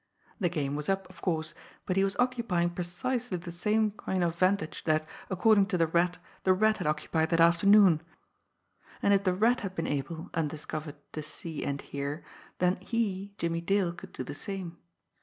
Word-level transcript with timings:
The 0.39 0.49
game 0.49 0.75
was 0.75 0.89
up, 0.89 1.07
of 1.11 1.21
course, 1.21 1.53
but 1.85 1.95
he 1.95 2.03
was 2.03 2.15
occupying 2.17 2.71
precisely 2.71 3.37
the 3.37 3.51
same 3.51 3.91
coign 3.91 4.23
of 4.23 4.35
vantage 4.35 4.83
that, 4.85 5.07
according 5.29 5.67
to 5.67 5.77
the 5.77 5.85
Rat, 5.85 6.17
the 6.41 6.53
Rat 6.53 6.79
had 6.79 6.87
occupied 6.87 7.29
that 7.29 7.39
afternoon, 7.39 8.01
and 9.03 9.13
if 9.13 9.23
the 9.25 9.33
Rat 9.35 9.61
had 9.61 9.75
been 9.75 9.85
able, 9.85 10.31
undiscovered, 10.33 10.95
to 11.11 11.21
see 11.21 11.63
and 11.63 11.79
hear, 11.83 12.23
then 12.57 12.77
he, 12.77 13.35
Jimmie 13.37 13.61
Dale, 13.61 13.93
could 13.93 14.11
do 14.11 14.23
the 14.23 14.33
same. 14.33 14.77